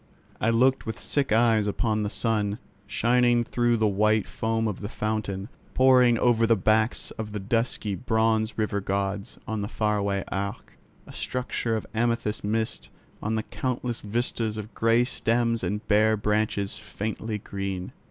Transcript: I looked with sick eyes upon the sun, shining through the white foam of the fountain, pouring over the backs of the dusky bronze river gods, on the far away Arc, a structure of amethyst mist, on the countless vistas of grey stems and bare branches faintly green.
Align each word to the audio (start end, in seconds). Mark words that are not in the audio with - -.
I 0.39 0.49
looked 0.49 0.87
with 0.87 0.97
sick 0.97 1.31
eyes 1.31 1.67
upon 1.67 2.01
the 2.01 2.09
sun, 2.09 2.57
shining 2.87 3.43
through 3.43 3.77
the 3.77 3.87
white 3.87 4.27
foam 4.27 4.67
of 4.67 4.79
the 4.81 4.89
fountain, 4.89 5.47
pouring 5.75 6.17
over 6.17 6.47
the 6.47 6.55
backs 6.55 7.11
of 7.19 7.33
the 7.33 7.39
dusky 7.39 7.93
bronze 7.93 8.57
river 8.57 8.81
gods, 8.81 9.37
on 9.47 9.61
the 9.61 9.67
far 9.67 9.97
away 9.99 10.23
Arc, 10.29 10.79
a 11.05 11.13
structure 11.13 11.75
of 11.75 11.85
amethyst 11.93 12.43
mist, 12.43 12.89
on 13.21 13.35
the 13.35 13.43
countless 13.43 13.99
vistas 14.01 14.57
of 14.57 14.73
grey 14.73 15.03
stems 15.03 15.63
and 15.63 15.87
bare 15.87 16.17
branches 16.17 16.79
faintly 16.79 17.37
green. 17.37 17.91